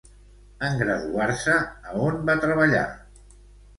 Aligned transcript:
En 0.69 0.77
graduar-se, 0.79 1.57
a 1.91 1.95
on 2.09 2.19
va 2.31 2.39
treballar? 2.47 2.85